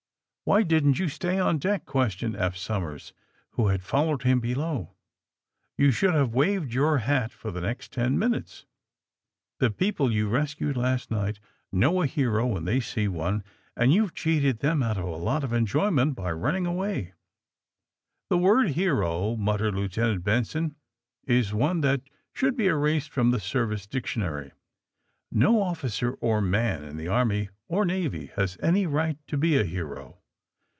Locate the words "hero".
12.05-12.45, 18.71-19.35, 29.63-30.17